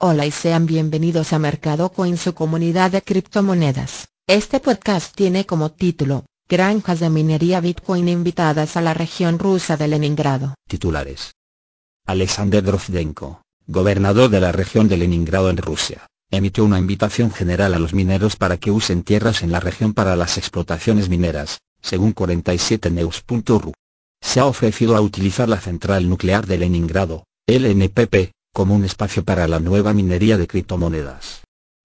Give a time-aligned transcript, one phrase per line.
[0.00, 4.06] Hola y sean bienvenidos a Mercado Coin su comunidad de criptomonedas.
[4.28, 9.88] Este podcast tiene como título, Granjas de minería Bitcoin invitadas a la región rusa de
[9.88, 10.54] Leningrado.
[10.68, 11.32] Titulares.
[12.06, 17.80] Alexander Drozdenko, gobernador de la región de Leningrado en Rusia, emitió una invitación general a
[17.80, 23.72] los mineros para que usen tierras en la región para las explotaciones mineras, según 47news.ru.
[24.20, 29.46] Se ha ofrecido a utilizar la central nuclear de Leningrado, LNPP, como un espacio para
[29.46, 31.42] la nueva minería de criptomonedas.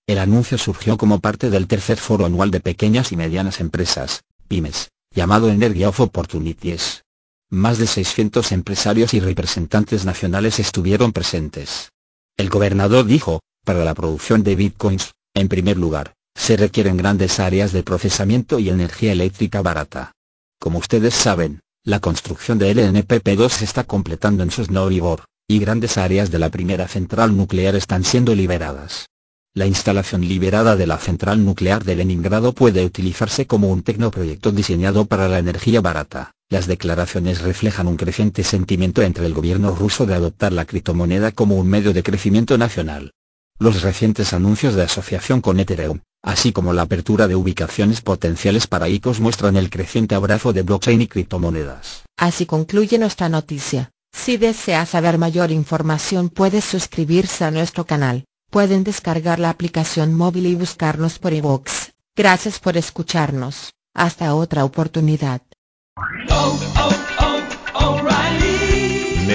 [0.08, 4.90] El anuncio surgió como parte del tercer foro anual de pequeñas y medianas empresas, pymes,
[5.12, 7.04] llamado Energy of Opportunities.
[7.49, 11.91] Más de 600 empresarios y representantes nacionales estuvieron presentes.
[12.35, 17.71] El gobernador dijo, para la producción de bitcoins, en primer lugar, se requieren grandes áreas
[17.71, 20.12] de procesamiento y energía eléctrica barata.
[20.59, 26.32] Como ustedes saben, la construcción de LNPP2 se está completando en Sosnovyj y grandes áreas
[26.32, 29.07] de la primera central nuclear están siendo liberadas.
[29.54, 35.05] La instalación liberada de la central nuclear de Leningrado puede utilizarse como un tecnoproyecto diseñado
[35.05, 36.31] para la energía barata.
[36.49, 41.55] Las declaraciones reflejan un creciente sentimiento entre el gobierno ruso de adoptar la criptomoneda como
[41.55, 43.12] un medio de crecimiento nacional.
[43.59, 48.90] Los recientes anuncios de asociación con Ethereum, así como la apertura de ubicaciones potenciales para
[48.90, 52.01] ICOs muestran el creciente abrazo de blockchain y criptomonedas.
[52.18, 53.91] Así concluye nuestra noticia.
[54.13, 60.45] Si desea saber mayor información puede suscribirse a nuestro canal, pueden descargar la aplicación móvil
[60.45, 61.89] y buscarnos por iVoox.
[62.15, 65.41] Gracias por escucharnos, hasta otra oportunidad.